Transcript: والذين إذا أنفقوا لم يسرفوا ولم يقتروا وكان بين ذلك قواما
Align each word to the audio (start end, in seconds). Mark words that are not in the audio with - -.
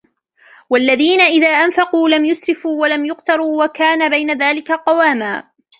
والذين 0.69 1.21
إذا 1.21 1.47
أنفقوا 1.47 2.09
لم 2.09 2.25
يسرفوا 2.25 2.81
ولم 2.81 3.05
يقتروا 3.05 3.63
وكان 3.63 4.09
بين 4.09 4.37
ذلك 4.41 4.71
قواما 4.71 5.43